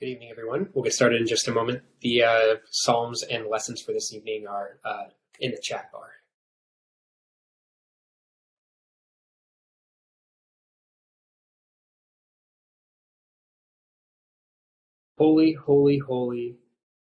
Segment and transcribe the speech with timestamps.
[0.00, 0.68] Good evening, everyone.
[0.72, 1.82] We'll get started in just a moment.
[2.02, 5.06] The uh, Psalms and lessons for this evening are uh,
[5.40, 6.10] in the chat bar.
[15.16, 16.58] Holy, holy, holy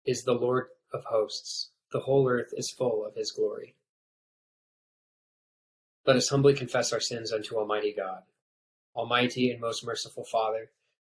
[0.04, 1.70] is the Lord of hosts.
[1.92, 3.76] The whole earth is full of his glory.
[6.06, 8.22] Let us humbly confess our sins unto Almighty God.
[8.96, 10.72] Almighty and most merciful Father,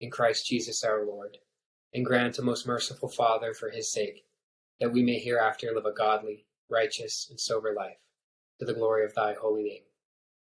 [0.00, 1.38] in Christ Jesus our Lord.
[1.92, 4.24] And grant, O most merciful Father, for his sake,
[4.80, 7.98] that we may hereafter live a godly, righteous, and sober life,
[8.58, 9.82] to the glory of thy holy name.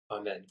[0.09, 0.45] Amen.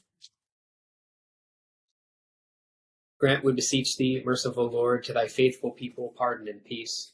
[3.19, 7.13] Grant, we beseech thee, merciful Lord, to thy faithful people pardon and peace,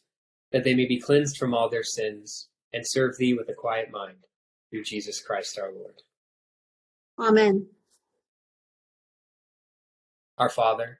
[0.51, 3.91] that they may be cleansed from all their sins, and serve thee with a quiet
[3.91, 4.17] mind,
[4.69, 6.01] through Jesus Christ our Lord.
[7.19, 7.67] Amen.
[10.37, 10.99] Our Father,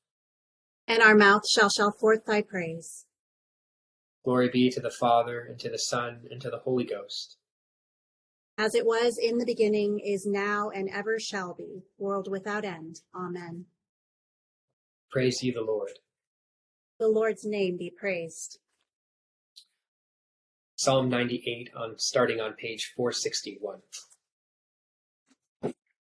[0.91, 3.05] And our mouth shall shout forth thy praise.
[4.25, 7.37] Glory be to the Father, and to the Son, and to the Holy Ghost.
[8.57, 12.99] As it was in the beginning, is now, and ever shall be, world without end.
[13.15, 13.67] Amen.
[15.09, 15.91] Praise ye the Lord.
[16.99, 18.59] The Lord's name be praised.
[20.75, 23.79] Psalm 98 on starting on page 461.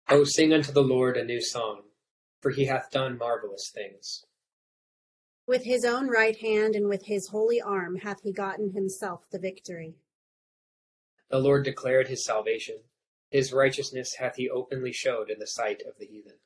[0.09, 1.83] O sing unto the Lord a new song,
[2.41, 4.25] for he hath done marvelous things.
[5.45, 9.39] With his own right hand and with his holy arm hath he gotten himself the
[9.39, 9.95] victory.
[11.29, 12.77] The Lord declared his salvation.
[13.29, 16.37] His righteousness hath he openly showed in the sight of the heathen.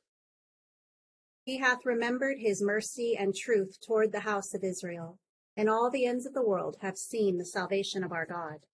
[1.44, 5.18] He hath remembered his mercy and truth toward the house of Israel,
[5.56, 8.66] and all the ends of the world have seen the salvation of our God.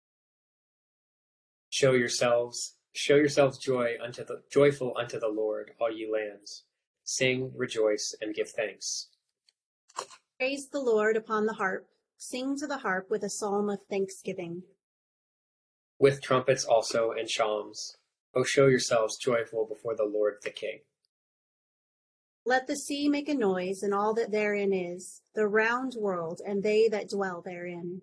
[1.69, 6.63] Show yourselves, show yourselves joy unto the joyful unto the Lord, all ye lands.
[7.03, 9.09] Sing, rejoice, and give thanks.
[10.39, 11.87] Praise the Lord upon the harp.
[12.17, 14.63] Sing to the harp with a psalm of thanksgiving.
[15.99, 17.97] With trumpets also and shawms.
[18.35, 20.79] O show yourselves joyful before the Lord the King.
[22.45, 26.61] Let the sea make a noise, and all that therein is, the round world, and
[26.61, 28.01] they that dwell therein.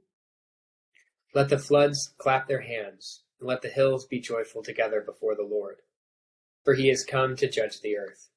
[1.35, 5.43] Let the floods clap their hands, and let the hills be joyful together before the
[5.43, 5.77] Lord.
[6.65, 8.31] For he is come to judge the earth.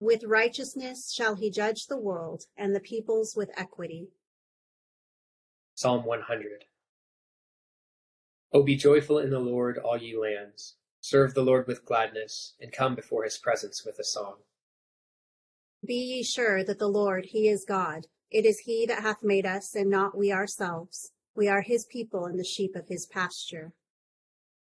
[0.00, 4.08] With righteousness shall he judge the world, and the peoples with equity.
[5.74, 6.64] Psalm 100.
[8.52, 10.76] O be joyful in the Lord, all ye lands.
[11.00, 14.36] Serve the Lord with gladness, and come before his presence with a song.
[15.84, 18.06] Be ye sure that the Lord, he is God.
[18.30, 21.12] It is he that hath made us, and not we ourselves.
[21.34, 23.72] We are his people and the sheep of his pasture.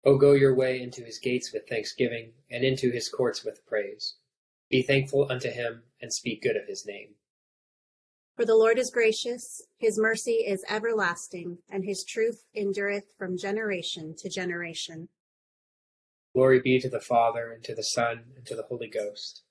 [0.05, 4.15] O go your way into his gates with thanksgiving, and into his courts with praise.
[4.71, 7.15] Be thankful unto him, and speak good of his name.
[8.37, 14.15] For the Lord is gracious, his mercy is everlasting, and his truth endureth from generation
[14.19, 15.09] to generation.
[16.35, 19.43] Glory be to the Father, and to the Son, and to the Holy Ghost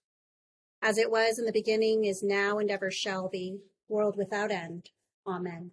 [0.82, 4.90] as it was in the beginning, is now, and ever shall be, world without end.
[5.26, 5.72] Amen.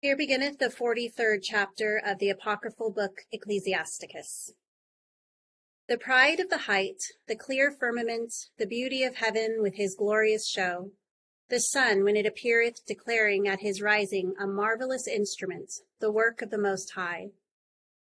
[0.00, 4.52] Here beginneth the 43rd chapter of the apocryphal book Ecclesiasticus.
[5.90, 10.46] The pride of the height, the clear firmament, the beauty of heaven with his glorious
[10.46, 10.92] show,
[11.48, 16.50] the sun when it appeareth declaring at his rising a marvelous instrument, the work of
[16.50, 17.30] the Most High.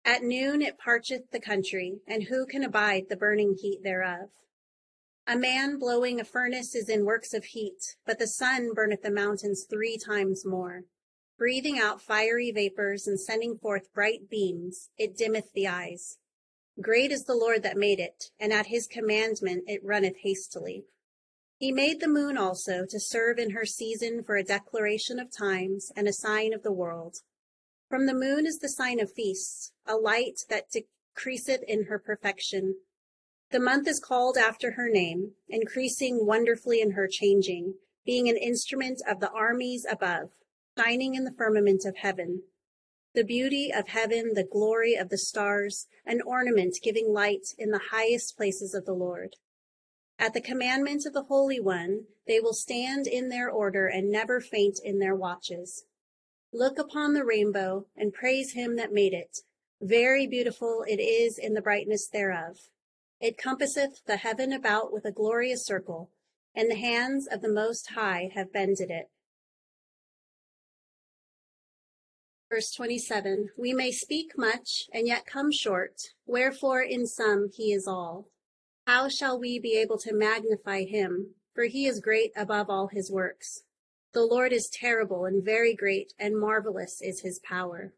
[0.05, 4.31] At noon it parcheth the country, and who can abide the burning heat thereof?
[5.27, 9.11] A man blowing a furnace is in works of heat, but the sun burneth the
[9.11, 10.85] mountains three times more.
[11.37, 16.19] Breathing out fiery vapors and sending forth bright beams, it dimmeth the eyes.
[16.81, 20.85] Great is the Lord that made it, and at his commandment it runneth hastily.
[21.57, 25.93] He made the moon also to serve in her season for a declaration of times
[25.95, 27.19] and a sign of the world.
[27.89, 32.75] From the moon is the sign of feasts, a light that decreaseth in her perfection.
[33.51, 37.75] The month is called after her name, increasing wonderfully in her changing,
[38.05, 40.31] being an instrument of the armies above,
[40.77, 42.43] shining in the firmament of heaven.
[43.15, 47.91] The beauty of heaven, the glory of the stars, an ornament giving light in the
[47.93, 49.37] highest places of the Lord.
[50.19, 54.41] At the commandment of the Holy One, they will stand in their order and never
[54.41, 55.85] faint in their watches.
[56.53, 59.43] Look upon the rainbow and praise him that made it.
[59.81, 62.69] Very beautiful it is in the brightness thereof.
[63.21, 66.11] It compasseth the heaven about with a glorious circle,
[66.53, 69.09] and the hands of the Most High have bended it.
[72.55, 77.89] Verse 27 We may speak much and yet come short, wherefore in sum he is
[77.89, 78.29] all.
[78.87, 81.35] How shall we be able to magnify him?
[81.53, 83.65] For he is great above all his works.
[84.13, 87.93] The Lord is terrible and very great, and marvelous is his power.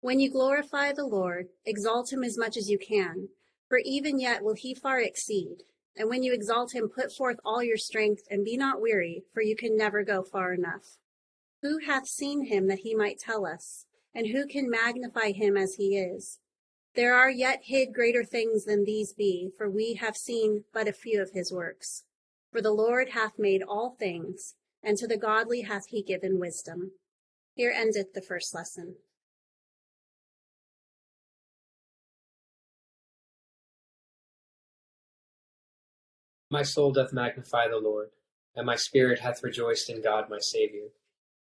[0.00, 3.28] When you glorify the Lord, exalt him as much as you can,
[3.68, 5.58] for even yet will he far exceed.
[5.96, 9.40] And when you exalt him, put forth all your strength, and be not weary, for
[9.40, 10.98] you can never go far enough.
[11.64, 13.86] Who hath seen him that he might tell us?
[14.14, 16.38] And who can magnify him as he is?
[16.94, 20.92] There are yet hid greater things than these be, for we have seen but a
[20.92, 22.04] few of his works.
[22.52, 26.92] For the Lord hath made all things, and to the godly hath he given wisdom.
[27.54, 28.96] Here endeth the first lesson.
[36.50, 38.10] My soul doth magnify the Lord,
[38.54, 40.88] and my spirit hath rejoiced in God my Saviour.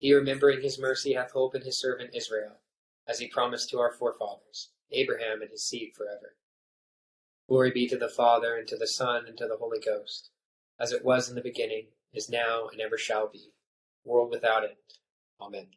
[0.00, 2.56] He, remembering his mercy, hath hope in his servant Israel
[3.06, 6.36] as he promised to our forefathers, Abraham and his seed forever.
[7.48, 10.30] Glory be to the Father, and to the Son, and to the Holy Ghost,
[10.78, 13.52] as it was in the beginning, is now, and ever shall be,
[14.04, 14.76] world without end.
[15.38, 15.68] Amen.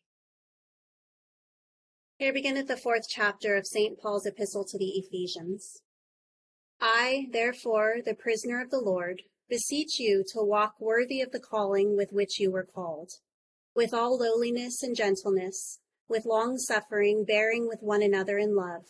[2.18, 4.00] Here beginneth the fourth chapter of St.
[4.00, 5.82] Paul's epistle to the Ephesians.
[6.80, 11.98] I, therefore, the prisoner of the Lord, beseech you to walk worthy of the calling
[11.98, 13.14] with which you were called,
[13.76, 18.86] with all lowliness and gentleness with long suffering, bearing with one another in love,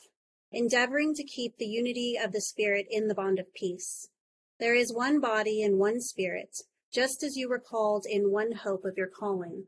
[0.52, 4.10] endeavoring to keep the unity of the Spirit in the bond of peace.
[4.60, 6.58] There is one body and one Spirit,
[6.92, 9.68] just as you were called in one hope of your calling.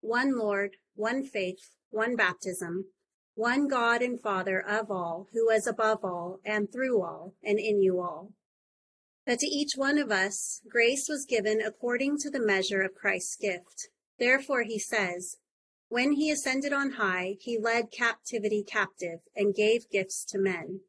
[0.00, 2.86] One Lord, one faith, one baptism,
[3.34, 7.80] one God and Father of all, who is above all, and through all, and in
[7.80, 8.32] you all.
[9.26, 13.36] But to each one of us, grace was given according to the measure of Christ's
[13.36, 13.88] gift.
[14.20, 15.38] Therefore he says,
[15.88, 20.82] when he ascended on high, he led captivity captive and gave gifts to men.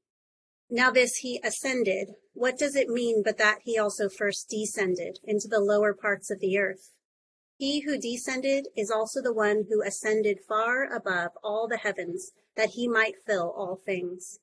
[0.69, 5.47] Now this he ascended, what does it mean but that he also first descended into
[5.47, 6.91] the lower parts of the earth?
[7.55, 12.71] He who descended is also the one who ascended far above all the heavens, that
[12.71, 14.39] he might fill all things.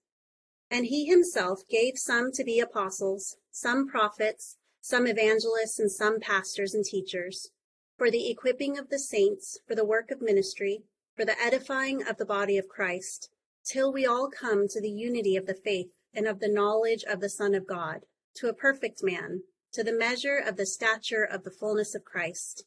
[0.70, 6.74] And he himself gave some to be apostles, some prophets, some evangelists, and some pastors
[6.74, 7.50] and teachers
[7.98, 10.84] for the equipping of the saints, for the work of ministry,
[11.16, 13.28] for the edifying of the body of Christ,
[13.64, 17.20] till we all come to the unity of the faith and of the knowledge of
[17.20, 21.42] the Son of God, to a perfect man, to the measure of the stature of
[21.42, 22.64] the fullness of Christ,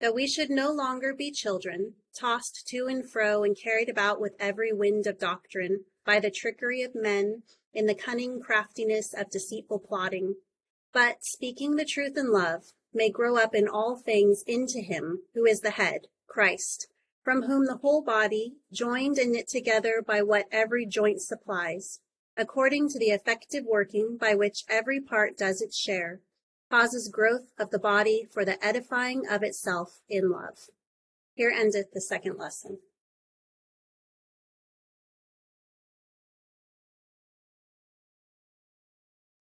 [0.00, 4.34] that we should no longer be children, tossed to and fro and carried about with
[4.40, 9.78] every wind of doctrine by the trickery of men in the cunning craftiness of deceitful
[9.78, 10.34] plotting,
[10.92, 15.44] but speaking the truth in love, may grow up in all things into him who
[15.44, 16.88] is the head, Christ,
[17.22, 22.00] from whom the whole body, joined and knit together by what every joint supplies,
[22.36, 26.20] according to the effective working by which every part does its share,
[26.70, 30.68] causes growth of the body for the edifying of itself in love.
[31.34, 32.78] Here endeth the second lesson.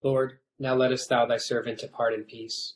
[0.02, 2.76] Lord, now lettest thou thy servant depart in peace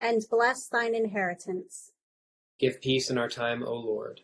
[0.00, 1.92] And bless thine inheritance.
[2.58, 4.20] Give peace in our time, O Lord.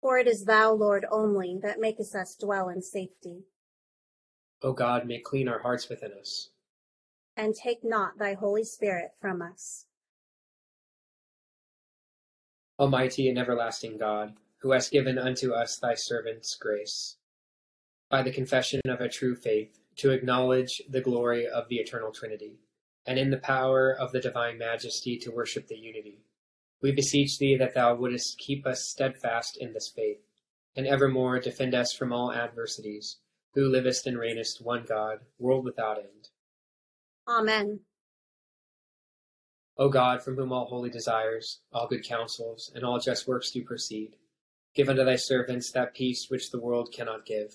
[0.00, 3.44] For it is thou, Lord, only, that makest us dwell in safety.
[4.62, 6.50] O God, may clean our hearts within us
[7.36, 9.86] and take not thy Holy Spirit from us.
[12.78, 17.16] Almighty and everlasting God, who hast given unto us thy servants grace,
[18.10, 22.58] by the confession of a true faith, to acknowledge the glory of the eternal Trinity,
[23.10, 26.22] and in the power of the divine majesty to worship the unity.
[26.80, 30.20] We beseech thee that thou wouldest keep us steadfast in this faith,
[30.76, 33.16] and evermore defend us from all adversities,
[33.52, 36.28] who livest and reignest one God, world without end.
[37.26, 37.80] Amen.
[39.76, 43.64] O God, from whom all holy desires, all good counsels, and all just works do
[43.64, 44.14] proceed,
[44.72, 47.54] give unto thy servants that peace which the world cannot give,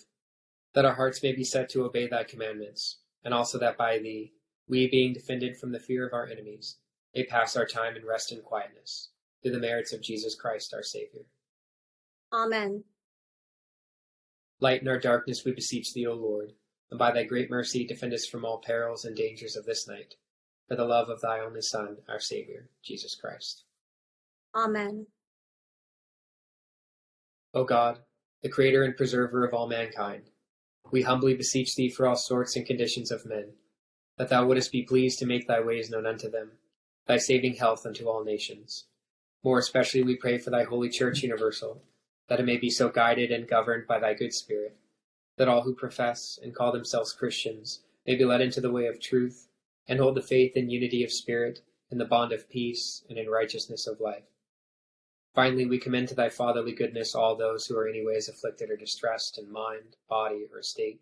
[0.73, 4.33] that our hearts may be set to obey thy commandments, and also that by thee,
[4.67, 6.77] we being defended from the fear of our enemies,
[7.13, 9.09] may pass our time in rest and quietness,
[9.41, 11.23] through the merits of Jesus Christ our Saviour.
[12.33, 12.83] Amen.
[14.59, 16.53] Lighten our darkness, we beseech thee, O Lord
[16.89, 20.15] and by thy great mercy defend us from all perils and dangers of this night,
[20.67, 23.63] for the love of thy only Son, our Saviour, Jesus Christ.
[24.55, 25.07] Amen.
[27.53, 27.99] O God,
[28.43, 30.29] the Creator and Preserver of all mankind,
[30.91, 33.53] we humbly beseech thee for all sorts and conditions of men,
[34.17, 36.53] that thou wouldest be pleased to make thy ways known unto them,
[37.05, 38.85] thy saving health unto all nations.
[39.43, 41.83] More especially we pray for thy holy Church universal,
[42.27, 44.77] that it may be so guided and governed by thy good Spirit
[45.37, 49.01] that all who profess and call themselves Christians may be led into the way of
[49.01, 49.47] truth,
[49.87, 51.59] and hold the faith in unity of spirit,
[51.91, 54.23] in the bond of peace, and in righteousness of life.
[55.33, 59.37] Finally, we commend to thy fatherly goodness all those who are anyways afflicted or distressed
[59.37, 61.01] in mind, body, or estate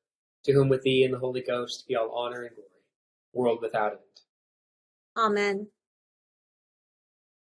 [0.43, 2.69] to whom with thee and the Holy Ghost be all honor and glory,
[3.33, 4.01] world without end.
[5.17, 5.67] Amen.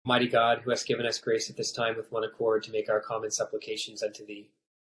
[0.04, 2.88] Mighty God, who hast given us grace at this time with one accord to make
[2.88, 4.50] our common supplications unto thee,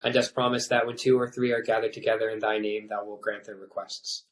[0.02, 3.04] and dost promise that when two or three are gathered together in thy name, thou
[3.04, 4.25] wilt grant their requests.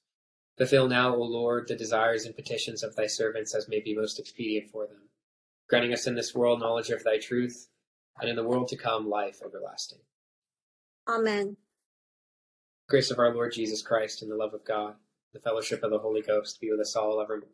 [0.56, 4.18] Fulfill now, O Lord, the desires and petitions of thy servants as may be most
[4.18, 5.08] expedient for them,
[5.68, 7.68] granting us in this world knowledge of thy truth,
[8.20, 10.00] and in the world to come, life everlasting.
[11.08, 11.56] Amen.
[12.90, 14.94] Grace of our Lord Jesus Christ and the love of God,
[15.32, 17.48] the fellowship of the Holy Ghost be with us all evermore.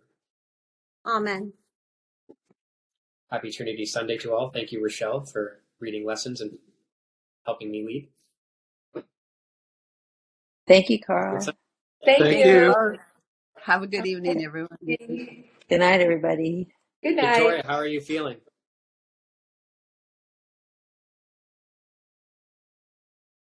[1.07, 1.53] Amen.
[3.31, 4.49] Happy Trinity Sunday to all.
[4.49, 6.57] Thank you, Rochelle, for reading lessons and
[7.45, 9.05] helping me lead.
[10.67, 11.39] Thank you, Carl.
[12.07, 12.53] Thank, Thank you.
[12.53, 12.75] you.
[13.63, 14.79] Have a good evening, everyone.
[14.81, 16.69] Good night, everybody.
[17.03, 17.37] Good night.
[17.37, 18.39] Victoria, how are you feeling?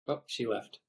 [0.09, 0.79] Oh, she left.